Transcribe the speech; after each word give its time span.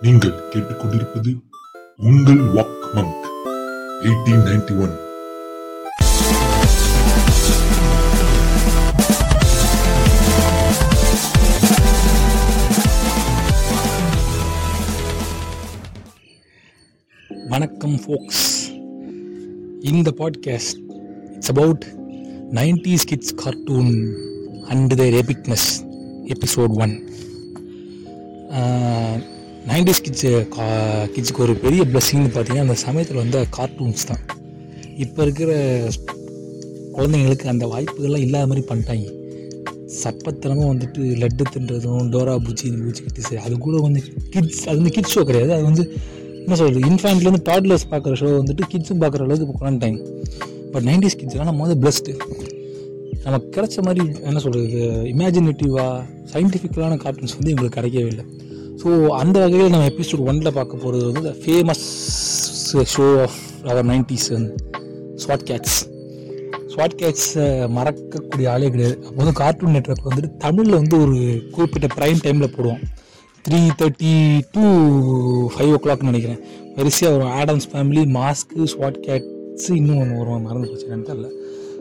நீங்கள் 0.00 0.34
கேட்டுக்கொண்டிருப்பது 0.50 1.30
உங்கள் 2.00 2.42
walk 2.48 2.84
monk 2.94 3.24
eighteen 4.02 4.44
ninety 4.44 4.74
one 4.78 4.94
வணக்கம் 17.48 17.98
ஃபோக்ஸ் 17.98 18.46
இந்த 19.84 20.12
podcast 20.16 20.80
it's 21.34 21.50
about 21.50 21.86
nineties 22.52 23.04
kids 23.04 23.34
cartoon 23.34 23.92
and 24.68 24.94
their 24.94 25.18
epicness 25.24 25.68
episode 26.28 26.74
one 26.78 26.96
nineties 29.70 30.02
kids 30.06 30.30
கிட்ஸுக்கு 31.14 31.42
ஒரு 31.46 31.54
பெரிய 31.64 31.82
பிளஸ்ஸிங்னு 31.92 32.30
பார்த்தீங்கன்னா 32.34 32.66
அந்த 32.66 32.76
சமயத்தில் 32.84 33.20
வந்த 33.22 33.38
கார்ட்டூன்ஸ் 33.56 34.08
தான். 34.10 34.22
இப்போ 35.04 35.20
இருக்கிற 35.26 35.50
குழந்தைங்களுக்கு 36.96 37.46
அந்த 37.52 37.64
வாய்ப்புகள்லாம் 37.72 38.24
இல்லாத 38.26 38.46
மாதிரி 38.50 38.64
பண்ணிட்டாங்க. 38.70 39.06
சப்பத்தனமாக 40.04 40.68
வந்துட்டு 40.72 41.00
லட்டு 41.22 41.44
தின்றதும் 41.52 42.08
டோரா 42.14 42.34
பூச்சி 42.46 42.64
இந்த 42.70 42.80
பூச்சி 42.86 43.02
கட்டி 43.04 43.22
சரி 43.28 43.40
அது 43.46 43.54
கூட 43.66 43.76
வந்து 43.86 44.00
கிட்ஸ் 44.34 44.64
அது 44.70 44.76
வந்து 44.80 44.94
கிட்ஸ் 44.96 45.14
ஷோ 45.16 45.22
கிடையாது. 45.30 45.52
அது 45.56 45.64
வந்து 45.70 45.84
என்ன 46.42 46.56
சொல்கிறது 46.60 46.82
இன்ஃபேண்ட்லேருந்து 46.90 47.44
டாட்லர்ஸ் 47.50 47.86
பார்க்குற 47.92 48.18
ஷோ 48.22 48.28
வந்துட்டு 48.40 48.70
கிட்ஸும் 48.72 49.00
பார்க்குற 49.04 49.22
அளவுக்கு 49.26 49.46
இப்போ 49.46 49.56
கொண்டாண்டாங்க 49.60 50.00
பட் 50.74 50.86
நைன்டிஸ் 50.90 51.18
கிட்ஸ்லாம் 51.20 51.50
நம்ம 51.50 51.64
வந்து 51.66 51.78
பிளஸ்டு 51.84 52.14
நமக்கு 53.26 53.48
கிடைச்ச 53.56 53.78
மாதிரி 53.86 54.02
என்ன 54.28 54.40
சொல்கிறது 54.44 54.82
இமேஜினேட்டிவாக 55.14 55.96
சயின்டிஃபிக்கலான 56.32 56.98
கார்ட்டூன்ஸ் 57.04 57.36
வந்து 57.38 57.52
எங்களுக்கு 57.54 57.78
கிடைக்கவே 57.78 58.08
இல்லை. 58.12 58.24
ஸோ 58.80 58.88
அந்த 59.20 59.36
வகையில் 59.44 59.72
நம்ம 59.74 59.86
எபிசோட் 59.92 60.26
ஒன்ல 60.30 60.50
பார்க்க 60.58 60.82
போகிறது 60.82 61.04
வந்து 61.10 61.30
famous 61.42 61.86
show 62.94 63.06
of 63.24 63.38
our 63.70 63.86
nineties 63.92 64.28
ஸ்வாட் 65.22 65.46
கேட்ஸ் 65.50 65.78
ஸ்வாட் 66.72 66.96
கேட்ஸை 67.00 67.46
மறக்கக்கூடிய 67.76 68.48
ஆளே 68.52 68.68
கிடையாது. 68.74 68.96
அப்போ 69.06 69.18
வந்து 69.22 69.34
கார்ட்டூன் 69.40 69.74
நெட்ஒர்க் 69.76 70.08
வந்துட்டு 70.08 70.30
தமிழில் 70.44 70.78
வந்து 70.80 70.96
ஒரு 71.04 71.16
குறிப்பிட்ட 71.54 71.86
ப்ரைம் 71.96 72.20
டைமில் 72.26 72.52
போடுவோம். 72.56 72.82
த்ரீ 73.44 73.60
தேர்ட்டி 73.80 74.12
டூ 74.54 74.64
ஃபைவ் 75.54 75.72
ஓ 75.76 75.80
கிளாக்னு 75.84 76.10
நினைக்கிறேன். 76.10 76.40
வரிசையாக 76.76 77.14
வரும். 77.16 77.32
ஆடம்ஸ் 77.40 77.68
ஃபேமிலி 77.72 78.04
மாஸ்க்கு 78.18 78.68
ஸ்வாட் 78.74 79.00
கேட்ஸ் 79.06 79.68
இன்னும் 79.80 80.00
ஒன்று 80.02 80.20
வரும். 80.20 80.46
மறந்து 80.48 80.70
போச்சுன்னு 80.70 81.08
தெரில 81.10 81.10
தெரியல. 81.10 81.30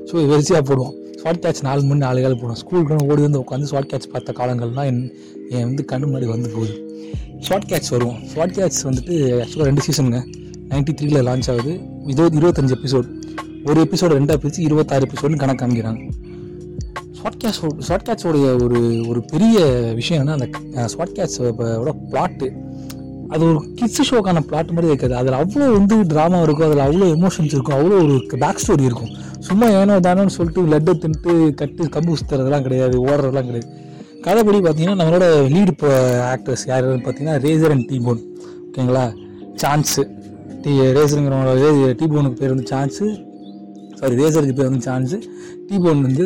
ஸோ 0.10 0.26
வரிசையாக 0.34 0.64
போடுவோம். 0.70 0.96
ஸ்வாட் 1.22 1.44
கேட்ச் 1.46 1.64
நாலு 1.68 1.88
மணி 1.90 2.02
நாலு 2.08 2.26
கால் 2.26 2.40
போடுவோம். 2.42 2.62
ஸ்கூலுக்கு 2.64 3.10
ஓடி 3.12 3.22
வந்து 3.28 3.42
உட்காந்து 3.44 3.72
ஸ்வாட் 3.74 3.92
கேட்ச் 3.94 4.12
பார்த்த 4.16 4.38
காலங்கள்லாம் 4.42 4.90
என் 4.92 5.02
என் 5.56 5.68
வந்து 5.70 5.84
கண்ணு 5.92 6.06
முன்னாடி 6.08 6.28
வந்து 6.36 6.50
போகுது. 6.56 6.74
ஸ்வாட் 7.46 7.68
கேட்ச் 7.72 7.90
வரும். 7.96 8.16
ஸ்வாட் 8.34 8.56
கேட்ச் 8.58 8.80
வந்துட்டு 8.88 9.16
ஆக்சுவலாக 9.42 9.68
ரெண்டு 9.70 9.84
சீசனுங்க 9.88 10.20
நைன்டி 10.72 10.94
த்ரீல 11.00 11.20
லான்ச் 11.28 11.50
ஆகுது. 11.54 11.74
இருபது 12.14 12.40
இருபத்தஞ்சு 12.40 12.76
எபிசோட் 12.78 13.08
ஒரு 13.70 13.80
எபிசோடு 13.86 14.18
ரெண்டாக 14.20 14.40
பிரித்து 14.42 14.62
இருபத்தாறு 14.68 15.08
எபிசோடுன்னு 15.08 15.42
கணக்கு 15.44 15.62
காமிக்கிறாங்க. 15.64 16.02
ஷார்ட் 17.20 17.42
கேட்ச் 17.44 18.08
கேட்சோடைய 18.10 18.48
ஒரு 18.66 18.80
ஒரு 19.12 19.22
பெரிய 19.34 19.60
விஷயம் 20.00 20.22
என்ன 20.24 20.36
அந்த 20.38 20.88
ஷார்ட் 20.96 21.16
கேட்சோட 21.18 21.94
பிளாட்டு 22.12 22.50
அது 23.34 23.44
ஒரு 23.46 23.60
கிட்ஸ் 23.80 24.08
ஷோக்கான 24.10 24.42
பிளாட் 24.50 24.70
மாதிரி 24.76 24.92
இருக்காது. 24.92 25.16
அதில் 25.22 25.40
அவ்வளோ 25.40 25.66
வந்து 25.78 25.96
ட்ராமா 26.12 26.38
இருக்கும். 26.46 26.68
அதில் 26.68 26.86
அவ்வளோ 26.88 27.08
எமோஷன்ஸ் 27.16 27.54
இருக்கும். 27.56 27.78
அவ்வளோ 27.80 27.96
ஒரு 28.04 28.16
பேக் 28.44 28.62
ஸ்டோரி 28.64 28.86
இருக்கும். 28.90 29.12
சும்மா 29.48 29.68
ஏனோ 29.80 29.96
தானோன்னு 30.06 30.36
சொல்லிட்டு 30.36 30.62
லெட்டை 30.74 30.94
தின்ட்டு 31.02 31.34
கட்டு 31.62 31.84
கம்பு 31.96 32.16
சுற்றுறதுலாம் 32.20 32.66
கிடையாது. 32.68 32.96
ஓடுறதுலாம் 33.06 33.50
கிடையாது. 33.50 33.68
கதைப்படி 34.26 34.58
பார்த்தீங்கன்னா 34.60 35.00
நம்மளோட 35.00 35.26
லீடு 35.54 35.72
இப்போ 35.74 35.90
ஆக்டர்ஸ் 36.32 36.64
யார் 36.70 36.86
பார்த்தீங்கன்னா 36.98 37.36
ரேசர் 37.46 37.74
அண்ட் 37.76 37.88
டீபோன் 37.90 38.22
ஓகேங்களா 38.68 39.06
சான்ஸு 39.62 40.04
டீ 40.64 40.72
ரேசருங்கிறவங்களோட 40.98 41.66
டீபோனுக்கு 42.00 42.40
பேர் 42.42 42.54
வந்து 42.54 42.68
சான்ஸு 42.72 43.06
சாரி 44.00 44.16
ரேசருக்கு 44.22 44.56
பேர் 44.58 44.70
வந்து 44.70 44.88
சான்ஸு 44.88 45.18
டீபோன் 45.70 46.02
வந்து 46.08 46.26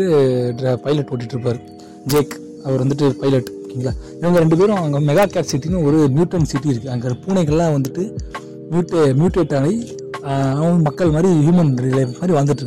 பைலட் 0.86 1.12
ஓட்டிகிட்ருப்பார் 1.14 1.60
இருப்பார் 1.60 2.08
ஜேக் 2.14 2.34
அவர் 2.66 2.82
வந்துட்டு 2.84 3.06
பைலட் 3.22 3.50
ஓகேங்களா? 3.62 3.92
இவங்க 4.20 4.38
ரெண்டு 4.40 4.58
பேரும் 4.60 4.80
அங்கே 4.80 5.00
மெகா 5.08 5.26
கேட் 5.28 5.52
சிட்டின்னு 5.52 5.84
ஒரு 5.88 5.98
மியூட்டன் 6.16 6.50
சிட்டி 6.52 6.70
இருக்குது 6.72 6.94
அங்கே 6.94 7.14
பூனைகள்லாம் 7.24 7.76
வந்துட்டு 7.76 8.04
மியூட்டே 8.72 9.02
மியூட்டேட் 9.20 9.54
ஆகி 9.60 9.78
அவங்க 10.56 10.80
மக்கள் 10.88 11.14
மாதிரி 11.16 11.30
ஹியூமன் 11.40 11.72
ரிலேட் 11.86 12.18
மாதிரி 12.18 12.34
வந்துட்டு 12.40 12.66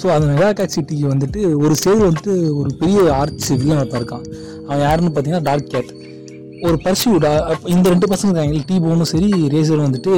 ஸோ 0.00 0.06
அந்த 0.14 0.26
மெகா 0.32 0.64
சிட்டிக்கு 0.74 1.06
வந்துட்டு 1.12 1.40
ஒரு 1.64 1.74
சேவ் 1.84 2.00
வந்துட்டு 2.08 2.34
ஒரு 2.60 2.70
பெரிய 2.80 3.02
ஆர்ச் 3.20 3.46
வில்லன் 3.60 3.80
ஒருத்தன் 3.82 4.00
இருக்கான். 4.00 4.24
அவன் 4.66 4.84
யாருன்னு 4.86 5.12
பார்த்தீங்கன்னா 5.14 5.46
டார்க் 5.50 5.70
கேட். 5.74 5.92
ஒரு 6.66 6.76
பர்சியூடா 6.84 7.30
இந்த 7.74 7.86
ரெண்டு 7.92 8.06
பசங்க 8.12 8.30
இருக்காங்க. 8.30 8.60
டீ 8.68 8.76
போனும் 8.84 9.10
சரி 9.12 9.28
ரேசரும் 9.54 9.86
வந்துட்டு 9.88 10.12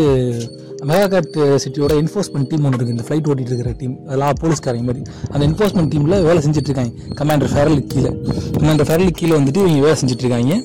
மெகாகாட் 0.91 1.37
சிட்டியோட 1.62 1.93
என்ஃபோர்ஸ்மெண்ட் 2.03 2.49
டீம் 2.50 2.65
ஒன்று 2.67 2.78
இருக்குது 2.78 2.94
இந்த 2.97 3.05
ஃப்ளைட் 3.06 3.28
ஓட்டிட்டு 3.31 3.53
இருக்கிற 3.53 3.71
டீம் 3.81 3.94
அதெல்லாம் 4.06 4.38
போலீஸ்காரங்க 4.43 4.87
மாதிரி. 4.88 5.03
அந்த 5.33 5.43
என்ஃபோர்ஸ்மெண்ட் 5.49 5.91
டீமில் 5.94 6.17
வேலை 6.28 6.41
செஞ்சுட்ருக்காங்க. 6.44 6.93
கமாண்டர் 7.21 7.53
ஃபெரலுக்கு 7.55 7.93
கீழே. 7.94 8.12
கமாண்டர் 8.59 8.88
ஃபெரலுக்கு 8.91 9.21
கீழே 9.22 9.34
வந்துட்டு 9.41 9.62
இவங்க 9.65 9.81
வேலை 9.87 9.97
செஞ்சுட்ருக்காங்க. 10.03 10.56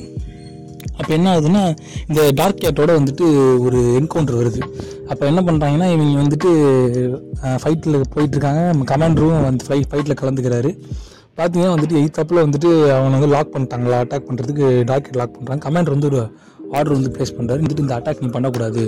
அப்போ 0.99 1.11
என்ன 1.17 1.27
ஆகுதுன்னா 1.35 1.63
இந்த 2.09 2.21
டார்க் 2.39 2.63
கேட்டோட 2.63 2.91
வந்துட்டு 2.99 3.25
ஒரு 3.65 3.79
என்கவுண்டர் 3.99 4.39
வருது. 4.41 4.61
அப்போ 5.11 5.23
என்ன 5.31 5.41
பண்ணுறாங்கன்னா 5.47 5.87
இவங்க 5.93 6.21
வந்துட்டு 6.23 6.49
ஃபைட்டில் 7.63 7.97
போயிட்டுருக்காங்க. 8.13 8.61
கமாண்டரும் 8.91 9.47
வந்து 9.49 9.65
ஃபை 9.69 9.79
ஃபைட்டில் 9.91 10.19
கலந்துக்கிறாரு. 10.21 10.71
பார்த்தீங்கன்னா 11.37 11.73
வந்துட்டு 11.75 11.99
எயித்தாப்பில் 12.01 12.43
வந்துட்டு 12.45 12.69
அவனை 12.95 13.13
வந்து 13.17 13.29
லாக் 13.35 13.53
பண்ணிட்டாங்களா? 13.53 13.99
அட்டாக் 14.03 14.27
பண்ணுறதுக்கு 14.29 14.65
டாக்கெட் 14.91 15.19
லாக் 15.21 15.35
பண்ணுறாங்க 15.37 15.63
கமாண்டர் 15.67 15.95
வந்து 15.95 16.09
ஒரு 16.11 16.21
ஆர்டர் 16.77 16.95
வந்து 16.97 17.11
ப்ளேஸ் 17.15 17.33
பண்ணுறாரு 17.37 17.61
வந்துட்டு 17.63 17.83
இந்த 17.85 17.95
அட்டாக் 17.97 18.21
நீ 18.23 18.29
பண்ணக்கூடாது. 18.35 18.83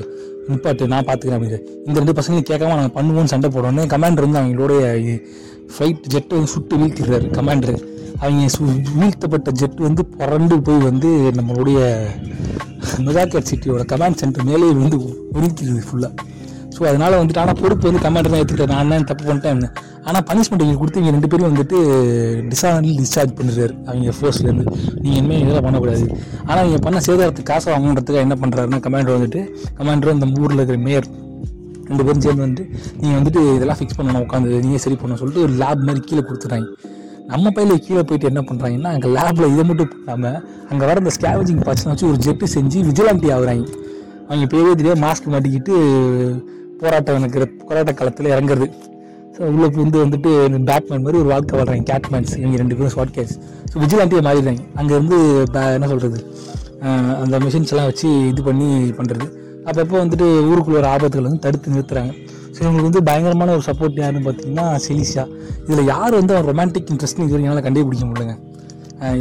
நிப்பாட்டு 0.49 0.89
நான் 0.93 1.05
பார்த்துக்கிறேன் 1.07 1.37
அப்படின்னு 1.39 1.59
இந்த 1.87 1.97
ரெண்டு 2.01 2.15
பசங்களும் 2.19 2.47
கேட்காம 2.51 2.75
நாங்கள் 2.79 2.95
பண்ணுவோம்னு 2.97 3.31
சண்டை 3.33 3.49
போடணும்னு 3.55 3.91
கமாண்டர் 3.93 4.25
வந்து 4.27 4.41
அவங்களுடைய 4.41 4.81
ஃப்ளைட் 5.73 6.09
ஜெட்டை 6.13 6.35
வந்து 6.39 6.53
சுட்டு 6.55 6.79
வீழ்த்திடுறாரு. 6.81 7.27
கமாண்டர் 7.37 7.77
அவங்க 8.23 8.49
சு 8.55 8.61
வீழ்த்தப்பட்ட 8.99 9.51
ஜெட் 9.61 9.79
வந்து 9.87 10.03
பறண்டு 10.19 10.57
போய் 10.67 10.85
வந்து 10.89 11.09
நம்மளுடைய 11.37 11.79
மெகாகேட் 13.07 13.49
சிட்டியோட 13.51 13.83
கமாண்ட் 13.91 14.21
சென்டர் 14.21 14.47
மேலே 14.51 14.71
வந்து 14.83 14.97
ஒதுக்கிடுது 15.37 15.81
ஃபுல்லாக 15.89 16.13
ஸோ 16.75 16.81
அதனால 16.89 17.11
வந்துட்டு 17.19 17.41
ஆனால் 17.41 17.59
பொறுப்பு 17.59 17.85
வந்து 17.89 18.01
கமாண்டர் 18.05 18.31
தான் 18.31 18.41
எடுத்துக்கிட்டேன் 18.41 18.73
நான் 18.75 18.89
தான் 18.93 19.05
தப்பு 19.09 19.23
பண்ணிட்டேன் 19.27 19.61
ஆனால் 20.07 20.23
பனிஷ்மெண்ட் 20.29 20.63
இங்கே 20.65 20.77
கொடுத்து 20.79 21.13
ரெண்டு 21.15 21.29
பேரும் 21.31 21.49
வந்துட்டு 21.51 21.77
டிசானலி 22.49 22.91
டிஸ்சார்ஜ் 23.01 23.31
பண்ணுறாரு 23.37 23.73
அவங்க 23.89 24.13
ஃபோர்ஸ்லேருந்து 24.17 24.65
நீங்கள் 25.03 25.19
இனிமேல் 25.19 25.41
இதெல்லாம் 25.43 25.65
பண்ணக்கூடாது. 25.67 26.07
ஆனால் 26.47 26.63
நீங்கள் 26.67 26.83
பண்ண 26.85 26.99
சேதாரத்துக்கு 27.07 27.51
காசை 27.51 27.69
வாங்கணுன்றதுக்காக 27.73 28.25
என்ன 28.25 28.37
பண்ணுறாருன்னா 28.41 28.79
கமாண்டர் 28.87 29.17
வந்துட்டு 29.17 29.41
கமாண்டர் 29.79 30.13
அந்த 30.15 30.27
ஊரில் 30.41 30.59
இருக்கிற 30.59 30.79
மேயர் 30.87 31.07
ரெண்டு 31.89 32.03
பேரும் 32.05 32.23
சேர்ந்து 32.25 32.45
வந்துட்டு 32.45 32.65
நீங்கள் 33.01 33.17
வந்துட்டு 33.19 33.41
இதெல்லாம் 33.55 33.79
ஃபிக்ஸ் 33.79 33.97
பண்ணணும் 33.99 34.23
உட்காந்து 34.25 34.61
நீங்கள் 34.65 34.83
சரி 34.85 34.97
பண்ணணும் 35.01 35.21
சொல்லிட்டு 35.23 35.43
ஒரு 35.47 35.55
லேப் 35.63 35.87
மாதிரி 35.87 36.03
கீழே 36.09 36.23
கொடுத்துட்டாங்க. 36.29 36.67
நம்ம 37.31 37.51
பையில 37.55 37.75
கீழே 37.85 38.01
போயிட்டு 38.09 38.27
என்ன 38.31 38.41
பண்ணுறாங்கன்னா 38.47 38.89
அங்கே 38.95 39.09
லேபில் 39.15 39.51
இதை 39.53 39.63
மட்டும் 39.69 39.91
பண்ணாமல் 39.93 40.37
அங்கே 40.69 40.83
வர 40.89 40.95
இந்த 41.03 41.11
ஸ்கேவேஜிங் 41.17 41.61
பார்ட்ஸ்லாம் 41.67 41.93
வச்சு 41.93 42.07
ஒரு 42.11 42.19
ஜெட்டு 42.25 42.47
செஞ்சு 42.55 42.79
விஜிலாண்டி 42.89 43.29
ஆகுறாங்க. 43.35 43.65
அவங்க 44.27 44.45
பேரே 44.53 44.73
தெரியாது 44.79 44.99
மாஸ்க் 45.05 45.31
மாட்டிக்கிட்டு 45.33 45.75
போராட்டம் 46.81 47.17
எனக்கு 47.19 47.47
போராட்ட 47.69 47.93
காலத்தில் 47.99 48.31
இறங்குறது. 48.35 48.67
ஸோ 49.35 49.41
உள்ள 49.53 49.65
வந்து 49.77 49.97
வந்துட்டு 50.03 50.31
பேட்மேன் 50.69 51.05
மாதிரி 51.05 51.17
ஒரு 51.21 51.29
வாழ்க்கை 51.33 51.55
வாழ்றாங்க 51.59 51.85
கேட்மேன்ஸ் 51.91 52.33
இவங்க 52.41 52.57
ரெண்டு 52.61 52.75
பேரும் 52.77 52.93
ஷார்ட் 52.97 53.15
கேட்ஸ் 53.17 53.37
ஸோ 53.71 53.75
விஜிலாண்டியை 53.83 54.21
மாறிடுறாங்க. 54.27 54.63
அங்கேருந்து 54.81 55.17
என்ன 55.77 55.89
சொல்கிறது 55.93 56.19
அந்த 57.23 57.35
மிஷின்ஸ் 57.45 57.73
எல்லாம் 57.73 57.89
வச்சு 57.91 58.07
இது 58.31 58.41
பண்ணி 58.49 58.69
பண்ணுறது 58.99 59.27
அப்பப்போ 59.67 59.97
வந்துட்டு 60.03 60.27
ஊருக்குள்ள 60.49 60.77
ஒரு 60.81 60.89
ஆபத்துகளை 60.93 61.27
வந்து 61.29 61.43
தடுத்து 61.45 61.73
நிறுத்துறாங்க. 61.73 62.11
ஸோ 62.55 62.59
இவங்களுக்கு 62.63 62.89
வந்து 62.89 63.03
பயங்கரமான 63.09 63.53
ஒரு 63.57 63.63
சப்போர்ட் 63.69 64.01
யாருன்னு 64.01 64.25
பார்த்தீங்கன்னா 64.27 64.65
சிலிஷா 64.87 65.23
இதில் 65.67 65.89
யார் 65.93 66.13
வந்து 66.19 66.35
அவர் 66.35 66.49
ரொமான்டிக் 66.51 66.91
இன்ட்ரெஸ்ட்னு 66.93 67.25
இது 67.29 67.39
என்னால் 67.45 67.65
கண்டுபிடிக்க 67.65 68.05
முடியலங்க. 68.09 68.35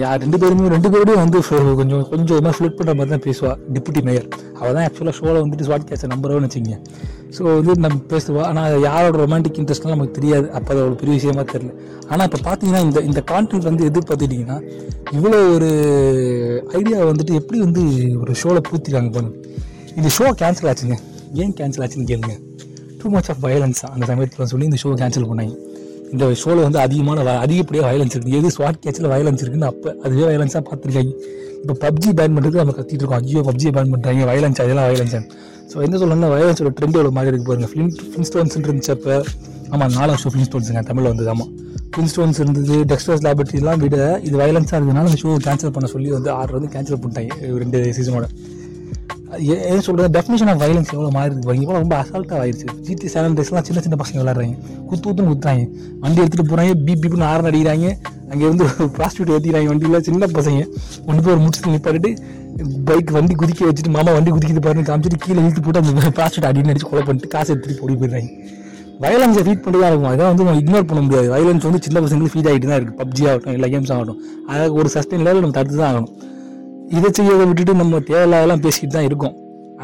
யார் 0.02 0.20
ரெண்டு 0.22 0.38
பேருமே 0.42 0.68
ரெண்டு 0.74 0.88
பேருமே 0.92 1.14
வந்து 1.20 1.38
கொஞ்சம் 1.78 2.02
கொஞ்சம் 2.10 2.34
ஒரு 2.36 2.44
மாதிரி 2.46 2.68
பண்ணுற 2.78 2.92
மாதிரி 2.98 3.12
தான் 3.14 3.24
பேசுவா 3.26 3.52
டிப்யூட்டி 3.74 4.02
மேயர் 4.08 4.28
அவள் 4.58 4.74
தான் 4.76 4.84
ஆக்சுவலாக 4.86 5.14
ஷோவில் 5.18 5.40
வந்துட்டு 5.42 5.66
ஸ்வாட் 5.68 5.86
கேட்ச 5.88 6.10
நம்புறோன்னு 6.12 6.48
வச்சுங்க 6.48 6.76
ஸோ 7.36 7.42
வந்து 7.58 7.72
நம்ம 7.84 7.96
பேசுவா 8.12 8.42
ஆனால் 8.50 8.76
யாரோட 8.86 9.14
ரொமான்டிக் 9.24 9.58
இன்ட்ரெஸ்ட்லாம் 9.62 9.94
நமக்கு 9.96 10.16
தெரியாது. 10.18 10.46
அப்போ 10.56 10.70
அது 10.74 10.80
ஒரு 10.88 10.96
பெரிய 11.00 11.14
விஷயமா 11.18 11.44
தெரியல. 11.54 11.72
ஆனால் 12.10 12.26
இப்போ 12.28 12.40
பார்த்தீங்கன்னா 12.48 12.82
இந்த 12.88 13.00
இந்த 13.10 13.22
கான்டென்ட் 13.32 13.68
வந்து 13.70 13.84
எது 13.90 14.04
பார்த்துட்டிங்கன்னா 14.10 14.58
இவ்வளோ 15.16 15.40
ஒரு 15.56 15.70
ஐடியா 16.80 16.98
வந்துட்டு 17.10 17.34
எப்படி 17.40 17.60
வந்து 17.66 17.82
ஒரு 18.22 18.34
ஷோவில் 18.42 18.66
பூத்திருக்காங்க 18.70 19.12
பாருங்க. 19.18 19.34
இந்த 19.98 20.10
ஷோ 20.18 20.26
கேன்சல் 20.42 20.70
ஆச்சுங்க. 20.72 20.98
ஏன் 21.42 21.54
கேன்சல் 21.60 21.84
ஆச்சுன்னு 21.86 22.10
கேளுங்க. 22.12 22.36
டூ 23.04 23.10
மச் 23.10 23.30
ஆஃப் 23.30 23.44
வயலன்ஸ் 23.44 23.80
அந்த 23.90 24.06
சமயத்தில் 24.06 24.46
சொல்லி 24.46 24.64
இந்த 24.64 24.76
ஷோ 24.82 24.86
கேன்சல் 24.86 25.28
பண்ணாங்க. 25.30 25.54
இந்த 26.12 26.34
ஷோவில் 26.34 26.62
வந்து 26.62 26.78
அதிகமான 26.78 27.22
வ- 27.22 27.38
அதிகப்படியாக 27.38 27.86
வயலன்ஸ் 27.88 28.14
இருக்குது 28.14 28.32
எது 28.32 28.48
ஸ்வாட் 28.48 28.78
கேட்சில் 28.80 29.06
வயலன்ஸ் 29.06 29.42
இருக்குன்னு 29.44 29.66
அப்போ 29.66 29.96
அதுவே 30.02 30.22
வயலன்ஸாக 30.22 30.62
பார்த்துருக்காங்க. 30.70 31.12
இப்போ 31.62 31.90
பப்ஜி 31.90 32.10
பேன் 32.12 32.34
பண்ணுறது 32.36 32.54
நம்ம 32.54 32.72
கத்திட்டு 32.72 33.02
இருக்கோம். 33.02 33.22
ஐயோ 33.24 33.40
பப்ஜி 33.40 33.68
பேன் 33.70 33.92
பண்ணுறாங்க 33.94 34.22
வயலன்ஸ் 34.30 34.60
அதெல்லாம் 34.64 34.88
வயலன்ஸ் 34.88 35.16
ஸோ 35.72 35.82
என்ன 35.82 35.98
சொல்லணும்னா 35.98 36.30
வயலன்ஸோட 36.30 36.70
ட்ரெண்ட் 36.78 36.96
எவ்வளோ 36.96 37.10
மாதிரி 37.10 37.32
இருக்கு 37.32 37.46
பாருங்கள் 37.46 37.70
ஃபிலிம் 37.72 37.92
ஃபின்ஸ்டோன்ஸ் 38.12 38.56
இருந்துச்சப்ப 38.60 39.24
ஆமாம் 39.70 39.92
நாலாம் 39.92 40.20
ஷோ 40.24 40.30
ஃபின்ஸ்டோன்ஸுங்க 40.34 40.82
தமிழில் 40.82 41.14
வந்து 41.14 41.28
ஆமாம் 41.28 41.52
ஃபின்ஸ்டோன்ஸ் 41.96 42.40
இருந்தது 42.40 42.84
டெக்ஸ்டர்ஸ் 42.84 43.24
லேபர்ட்டிலாம் 43.26 43.78
விட 43.78 44.20
இது 44.24 44.38
வயலன்ஸாக 44.38 44.78
இருந்ததுனால 44.78 45.08
அந்த 45.08 45.18
ஷோ 45.22 45.36
கேன்சல் 45.44 45.70
பண்ண 45.70 45.88
சொல்லி 45.88 46.10
வந்து 46.10 46.30
ஆர்டர் 46.30 46.60
வந்து 46.60 46.72
கேன்சல் 46.74 47.00
பண்ணிட்டாங்க. 47.00 47.56
ரெண்டு 47.56 47.78
சீசனோட 47.96 48.26
ஏன் 49.70 49.84
சொல்கிறது 49.86 50.08
டெஃபினேஷன் 50.16 50.50
ஆஃப் 50.52 50.60
வயலன்ஸ் 50.62 50.90
எவ்வளோ 50.94 51.10
மாறி 51.16 51.28
இருக்கு 51.30 51.48
பாருங்க 51.48 51.78
ரொம்ப 51.84 51.94
அசால்ட்டாக 52.02 52.40
ஆயிடுச்சு. 52.44 52.66
ஜிடி 52.86 53.08
செவன் 53.14 53.36
டேஸ்லாம் 53.38 53.66
சின்ன 53.68 53.82
சின்ன 53.84 53.96
பசங்க 54.02 54.18
விளாட்றாங்க 54.22 54.56
குத்து 54.88 55.04
குத்துன்னு 55.06 55.30
குத்துறாங்க. 55.32 55.64
வண்டி 56.02 56.20
எடுத்துகிட்டு 56.22 56.50
போகிறாங்க 56.50 56.74
பீப் 56.86 57.02
பீப்னு 57.04 57.26
ஆரன் 57.32 57.48
அடிக்கிறாங்க. 57.50 57.88
அங்கே 58.32 58.44
இருந்து 58.48 58.66
ப்ராஸ்டியூட் 58.98 59.32
ஏற்றிக்கிறாங்க 59.36 59.70
வண்டியில் 59.72 60.04
சின்ன 60.08 60.28
பசங்க. 60.38 60.60
ஒன்று 61.08 61.22
போய் 61.24 61.34
ஒரு 61.36 61.42
முடிச்சுட்டு 61.44 61.74
நிப்பாட்டிட்டு 61.76 62.12
பைக் 62.88 63.10
வண்டி 63.16 63.34
குதிக்க 63.40 63.62
வச்சுட்டு 63.68 63.94
மாமா 63.96 64.10
வண்டி 64.16 64.30
குதிக்கிது 64.34 64.60
பாருன்னு 64.66 64.88
காமிச்சிட்டு 64.90 65.22
கீழே 65.24 65.40
இழுத்து 65.44 65.62
போட்டு 65.66 65.80
அந்த 65.82 66.12
ப்ராஸ்டியூட் 66.18 66.48
அடின்னு 66.50 66.72
அடிச்சு 66.74 66.90
கொலை 66.90 67.02
பண்ணிட்டு 67.08 67.32
காசு 67.34 67.50
எடுத்துகிட்டு 67.54 67.84
ஓடி 67.86 67.96
போயிடுறாங்க. 68.02 68.30
வயலன்ஸை 69.04 69.42
ஃபீட் 69.46 69.62
பண்ணிட்டு 69.62 69.84
தான் 69.84 69.92
இருக்கும். 69.92 70.12
அதான் 70.12 70.30
வந்து 70.32 70.44
நம்ம 70.46 70.60
இக்னோர் 70.62 70.86
பண்ண 70.90 71.00
முடியாது. 71.06 71.28
வயலன்ஸ் 71.34 71.66
வந்து 71.68 71.80
சின்ன 71.86 72.00
பசங்களுக்கு 72.04 72.34
ஃபீட் 72.34 72.48
ஆகிட்டு 72.50 72.68
தான் 72.70 72.78
இருக்குது 72.80 72.98
பப்ஜி 73.00 73.24
ஆகட்டும் 73.30 73.56
இல்லை 73.56 73.68
கேம்ஸ் 73.72 73.92
ஆகட்டும். 73.94 74.20
அதை 74.50 74.64
ஒரு 74.78 74.88
சஸ்டைன் 74.94 75.24
லெவலில் 75.26 75.44
நம்ம 75.44 75.56
தடுத்து 75.58 75.80
தான் 75.80 75.90
ஆகணும். 75.92 76.12
இதை 76.96 77.08
செய்யறதை 77.18 77.44
விட்டுட்டு 77.48 77.74
நம்ம 77.80 77.98
தேவையில்லாதெல்லாம் 78.10 78.62
பேசிக்கிட்டு 78.64 78.94
தான் 78.96 79.08
இருக்கோம். 79.08 79.34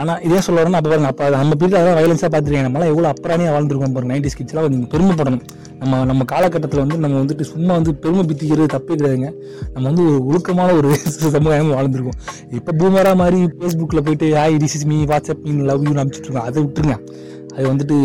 ஆனால் 0.01 0.21
இதே 0.27 0.41
சொல்ல 0.47 0.65
அப்போ 0.65 0.89
பாருங்க 0.91 1.09
அப்போ 1.13 1.25
நம்ம 1.31 1.55
பீரியட் 1.61 1.79
அதெல்லாம் 1.79 1.99
வயலன்ஸாக 1.99 2.29
பார்த்துருக்கேன் 2.33 2.67
நம்மளாம் 2.67 2.91
எவ்வளோ 2.93 3.09
அப்புறானியாக 3.13 3.53
வாழ்ந்துருக்கோம் 3.55 3.95
பாருங்க 3.97 4.13
நைன்டி 4.13 4.31
ஸ்கிட்ஸ்லாம் 4.33 4.69
நீங்கள் 4.75 4.91
பெருமைப்படணும். 4.93 5.43
நம்ம 5.81 6.05
நம்ம 6.11 6.25
காலகட்டத்தில் 6.33 6.83
வந்து 6.83 6.97
நம்ம 7.05 7.17
வந்துட்டு 7.23 7.45
சும்மா 7.51 7.73
வந்து 7.79 7.93
பெருமை 8.03 8.25
பித்திக்கிறது 8.31 8.69
தப்பே 8.75 8.95
கிடையாதுங்க. 9.01 9.31
நம்ம 9.75 9.85
வந்து 9.91 10.05
ஒரு 10.11 10.21
ஒழுக்கமான 10.31 10.75
ஒரு 10.81 10.91
சமுதாயமும் 11.37 11.75
வாழ்ந்துருக்கோம். 11.79 12.19
இப்போ 12.59 12.73
பூமரா 12.81 13.13
மாதிரி 13.23 13.41
ஃபேஸ்புக்கில் 13.57 14.05
போயிட்டு 14.09 14.29
hi 14.39 14.57
ரிசிஸ் 14.65 14.87
me 14.93 14.99
WhatsApp 15.13 15.43
me 15.47 15.53
love 15.73 15.85
you 15.89 15.93
அனுப்பிச்சுட்ருக்கோம் 15.95 16.49
அதை 16.51 16.63
விட்டுருங்க. 16.65 16.99
அது 17.57 17.67
வந்துட்டு 17.73 17.97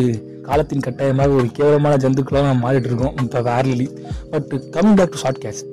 காலத்தின் 0.49 0.85
கட்டாயமாக 0.87 1.37
ஒரு 1.39 1.47
கேவலமான 1.59 1.95
ஜந்துக்களாக 2.03 2.45
நம்ம 2.49 2.63
மாறிட்டு 2.67 2.89
இருக்கோம். 2.91 3.13
இப்போ 3.23 3.41
வேர்லி 3.49 3.87
but 4.33 4.53
come 4.75 4.93
back 4.99 5.13
to 5.15 5.21
SWAT 5.23 5.41
Kats 5.45 5.63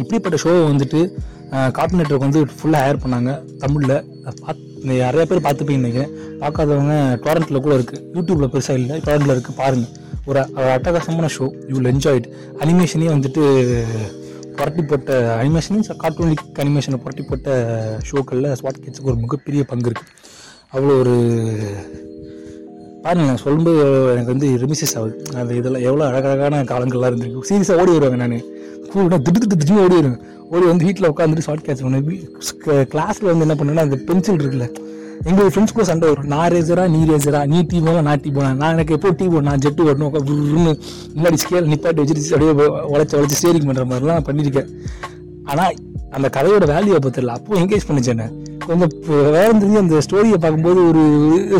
இப்படிப்பட்ட 0.00 0.36
ஷோவை 0.44 0.62
வந்துட்டு 0.70 1.00
கார்ட்டூன் 1.76 2.00
நெட்ஒர்க் 2.00 2.26
வந்து 2.26 2.40
ஃபுல்லாக 2.58 2.82
ஹையர் 2.84 3.02
பண்ணாங்க. 3.04 3.32
தமிழில். 3.62 3.96
பார்த்து 4.44 4.62
நிறைய 4.90 5.24
பேர் 5.30 5.44
பார்த்துப்பீங்க 5.46 5.82
நினைக்கிறேன் 5.82 6.10
பார்க்காதவங்க 6.40 6.94
டொரண்ட்டில் 7.24 7.64
கூட 7.66 7.74
இருக்குது 7.78 8.02
யூடியூப்பில் 8.16 8.52
பெருசாக 8.54 8.80
இல்லை. 8.80 8.96
டொரண்ட்டில் 9.06 9.34
இருக்குது 9.34 9.58
பாருங்கள் 9.62 9.92
ஒரு 10.28 10.38
அட்டகாசமான 10.74 11.28
show 11.36 11.46
you 11.70 11.74
will 11.78 11.90
enjoy 11.92 12.18
it 12.20 12.28
அனிமேஷனே 12.64 13.08
வந்துட்டு 13.14 13.42
புரட்டி 14.58 14.82
போட்ட 14.90 15.12
அனிமேஷன் 15.40 15.80
கார்ட்டூனிக் 16.02 16.44
அனிமேஷனை 16.62 16.98
புரட்டி 17.04 17.24
போட்ட 17.30 17.56
ஷோக்களில் 18.10 18.56
ஸ்வாட் 18.60 18.82
கிட்ஸுக்கு 18.84 19.10
ஒரு 19.12 19.20
மிகப்பெரிய 19.24 19.62
பங்கு 19.70 19.90
இருக்குது 19.90 20.12
அவ்வளோ 20.74 20.94
ஒரு 21.02 21.14
பாருங்க 23.04 23.24
நான் 23.30 23.42
சொல்லும்போது 23.44 23.80
எனக்கு 24.12 24.32
வந்து 24.32 24.48
ரிமிசஸ் 24.62 24.94
ஆகுது. 24.98 25.16
அந்த 25.40 25.50
இதெல்லாம் 25.58 25.84
எவ்வளோ 25.88 26.04
அழகழகான 26.10 26.60
காலங்கள்லாம் 26.70 27.10
இருந்திருக்கு. 27.10 27.48
சீரியஸாக 27.50 27.82
ஓடி 27.82 27.92
வருவாங்க 27.96 28.18
நான். 28.22 28.38
கூட 28.94 29.18
திட்டு 29.26 29.38
திட்டு 29.42 29.58
திட்டு 29.60 29.82
ஓடி 29.84 29.98
ஓடி 30.54 30.64
வந்து 30.70 30.86
வீட்டில் 30.88 31.10
உட்காந்துட்டு 31.12 31.46
ஷார்ட் 31.46 31.66
கேட்ச் 31.66 31.84
பண்ணுவேன் 31.84 32.88
கிளாஸில் 32.92 33.30
வந்து 33.30 33.46
என்ன 33.46 33.56
பண்ணுவேன்னா 33.60 33.86
அந்த 33.88 33.98
பென்சில் 34.08 34.40
இருக்குல்ல 34.42 34.66
எங்கள் 35.30 35.50
ஃப்ரெண்ட்ஸ் 35.52 35.74
கூட 35.74 35.84
சண்டை 35.88 36.06
வரும். 36.10 36.28
நான் 36.32 36.48
ரேசரா 36.54 36.84
நீ 36.94 37.00
ரேசரா 37.10 37.40
நீ 37.52 37.58
டீ 37.70 37.78
போனா 37.84 38.00
நான் 38.08 38.22
டீ 38.24 38.30
போனேன் 38.36 38.58
நான் 38.62 38.74
எனக்கு 38.76 38.94
எப்போ 38.96 39.10
டீ 39.18 39.26
போடணும் 39.32 39.48
நான் 39.50 39.62
ஜெட்டு 39.64 39.84
ஓடணும் 39.90 40.08
உட்காந்து 40.08 40.34
முன்னாடி 41.16 41.38
ஸ்கேல் 41.42 41.70
நிப்பாட்டி 41.72 42.00
வச்சுட்டு 42.02 42.34
அப்படியே 42.36 42.52
உழைச்சி 42.92 43.16
உழைச்சி 43.18 43.38
ஸ்டேரிங் 43.40 43.68
பண்ணுற 43.68 43.84
மாதிரிலாம் 43.90 44.18
நான் 44.18 44.28
பண்ணியிருக்கேன். 44.28 44.68
ஆனால் 45.52 45.74
அந்த 46.16 46.26
கதையோட 46.36 46.64
வேல்யூவை 46.72 47.00
பற்றில 47.06 47.34
அப்போ 47.38 47.56
என்கேஜ் 47.62 47.88
பண்ணிச்சேன் 47.88 48.24
கொஞ்சம் 48.66 48.92
வேறு 49.36 49.58
தெரிஞ்சு 49.62 49.82
அந்த 49.84 50.02
ஸ்டோரியை 50.06 50.38
பார்க்கும்போது 50.44 50.82
ஒரு 50.90 51.04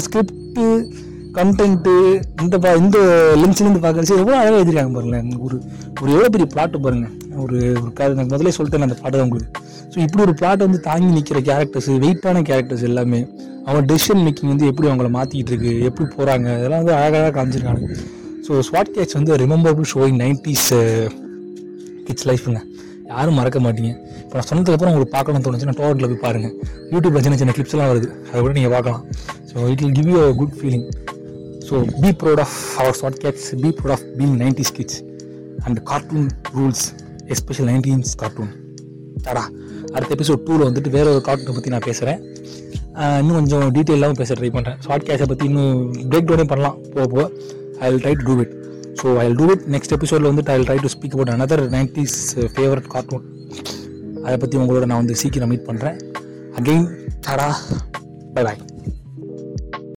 ஸ்கிரிப்ட்டு 0.06 0.66
கண்டென்ட்டு 1.38 1.94
இந்த 2.42 2.56
பா 2.64 2.72
இந்த 2.82 2.98
லென்ஸ்லேருந்து 3.42 3.84
பார்க்குறது 3.84 4.20
எவ்வளோ 4.22 4.36
அழகாக 4.40 4.58
எழுதிருக்காங்க 4.58 4.94
பாருங்களேன். 4.98 5.30
ஒரு 5.46 5.56
ஒரு 6.02 6.10
எவ்வளோ 6.14 6.28
பெரிய 6.34 6.48
பிளாட்டு 6.54 6.84
பாருங்கள் 6.84 7.14
ஒரு 7.42 7.58
ஒரு 7.82 7.90
காது 7.98 8.14
எனக்கு 8.16 8.32
முதல்ல 8.34 8.52
சொல்லிட்டேன் 8.56 8.86
அந்த 8.86 8.96
பாட்டு 9.02 9.16
தான் 9.16 9.26
உங்களுக்கு. 9.28 9.48
ஸோ 9.92 9.96
இப்படி 10.06 10.22
ஒரு 10.26 10.34
பாட்டை 10.42 10.62
வந்து 10.66 10.80
தாங்கி 10.88 11.10
நிற்கிற 11.16 11.40
கேரக்டர்ஸ் 11.48 11.90
வெயிட்டான 12.04 12.42
கேரக்டர்ஸ் 12.50 12.84
எல்லாமே 12.90 13.20
அவங்க 13.66 13.82
டெசிஷன் 13.90 14.22
மேக்கிங் 14.26 14.52
வந்து 14.52 14.66
எப்படி 14.70 14.88
அவங்கள 14.90 15.10
மாற்றிக்கிட்டு 15.16 15.52
இருக்கு 15.52 15.72
எப்படி 15.88 16.06
போகிறாங்க 16.16 16.48
அதெல்லாம் 16.58 16.82
வந்து 16.82 16.94
அழகாக 17.00 17.30
காமிச்சிருக்காங்க. 17.36 17.84
ஸோ 18.46 18.62
ஸ்வாட் 18.68 18.94
கேட்ச் 18.96 19.16
வந்து 19.18 19.38
ரிமெம்பரபிள் 19.44 19.88
ஷோயிங் 19.92 20.18
நைன்டிஸ் 20.24 20.68
கிட்ஸ் 22.08 22.26
லைஃபுங்க 22.30 22.60
யாரும் 23.12 23.38
மறக்க 23.40 23.58
மாட்டீங்க. 23.64 23.92
இப்போ 24.22 24.34
நான் 24.38 24.48
சொன்னதுக்கப்புறம் 24.50 24.90
உங்களுக்கு 24.92 25.14
பார்க்கணும்னு 25.14 25.46
தோணுச்சுன்னா 25.46 25.76
டோரட்டில் 25.80 26.08
போய் 26.10 26.22
பாருங்கள் 26.26 26.54
யூடியூப்பில் 26.92 27.24
சின்ன 27.26 27.36
சின்ன 27.40 27.54
கிளிப்ஸ்லாம் 27.56 27.80
எல்லாம் 27.80 27.92
வருது. 27.92 28.08
அதை 28.30 28.38
கூட 28.44 28.52
நீங்கள் 28.58 28.74
பார்க்கலாம். 28.76 29.02
So 29.50 29.56
it 29.72 29.82
will 29.84 29.96
give 29.98 30.10
you 30.12 30.18
a 30.26 30.30
good 30.40 30.54
feeling 30.60 30.86
so 31.68 31.74
be 32.02 32.10
proud 32.22 32.42
of 32.44 32.56
our 32.80 32.96
SWAT 33.00 33.18
Kats 33.24 33.48
be 33.64 33.70
proud 33.78 33.94
of 33.96 34.04
being 34.18 34.34
nineties 34.42 34.72
kids 34.78 34.98
and 35.66 35.78
cartoon 35.90 36.28
rules 36.58 36.84
special 37.28 37.68
nineties 37.70 38.12
cartoon 38.16 38.52
தடா 39.22 39.44
அடுத்த 39.94 40.10
எபிசோட் 40.14 40.42
டூவில் 40.46 40.66
வந்துட்டு 40.66 40.90
வேற 40.90 41.06
ஒரு 41.10 41.22
கார்ட்டூனை 41.28 41.54
பற்றி 41.54 41.70
நான் 41.70 41.86
பேசுகிறேன் 41.86 42.20
இன்னும் 43.20 43.32
கொஞ்சம் 43.32 43.66
டீட்டெயிலாகவும் 43.68 44.18
பேச 44.18 44.34
ட்ரை 44.34 44.50
பண்ணுறேன் 44.52 44.78
ஷார்ட் 44.78 45.28
பற்றி 45.28 45.46
இன்னும் 45.46 45.78
பிரேக் 46.10 46.28
டவுனே 46.28 46.44
பண்ணலாம். 46.44 46.76
போக 46.94 47.06
போக 47.06 47.24
I 47.80 47.90
will 47.90 48.02
try 48.02 48.14
to 48.14 48.24
do 48.24 48.36
it 48.40 48.52
so 49.00 49.06
I 49.18 49.24
will 49.26 49.38
do 49.38 49.46
it 49.50 49.64
next 49.68 49.92
எபிசோடில் 49.92 50.30
வந்துட்டு 50.32 50.50
I 50.50 50.56
will 50.56 50.68
try 50.68 50.78
to 50.80 50.86
speak 50.86 51.12
about 51.12 51.30
another 51.30 51.62
nineties 51.70 52.18
favourite 52.54 52.86
cartoon 52.86 53.24
அதை 54.24 54.36
பற்றி 54.36 54.58
உங்களோட 54.58 54.84
நான் 54.84 54.96
வந்து 54.96 55.14
சீக்கிரம் 55.14 55.48
மீட் 55.48 55.66
பண்ணுறேன் 55.66 55.98
அகெயின் 56.56 56.86
தடா 57.20 57.48
பை 58.34 58.44
பாய் 58.44 58.60